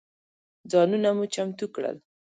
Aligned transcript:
ځانونه 0.71 1.09
مو 1.17 1.25
چمتو 1.33 1.65
کړل. 1.75 1.97